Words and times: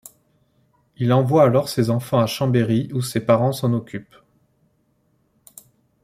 Il 0.97 1.13
envoie 1.13 1.43
alors 1.43 1.69
ses 1.69 1.91
enfants 1.91 2.19
à 2.19 2.25
Chambéry 2.25 2.89
où 2.91 3.03
ses 3.03 3.19
parents 3.19 3.51
s’en 3.53 3.71
occupent. 3.73 4.15